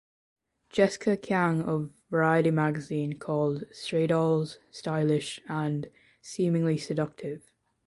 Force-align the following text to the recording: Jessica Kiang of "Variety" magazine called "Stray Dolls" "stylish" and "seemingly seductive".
Jessica 0.71 1.15
Kiang 1.15 1.61
of 1.61 1.91
"Variety" 2.09 2.49
magazine 2.49 3.19
called 3.19 3.65
"Stray 3.71 4.07
Dolls" 4.07 4.57
"stylish" 4.71 5.39
and 5.47 5.91
"seemingly 6.23 6.79
seductive". 6.79 7.43